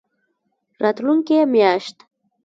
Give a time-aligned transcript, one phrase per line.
[0.81, 1.97] راتلونکې میاشت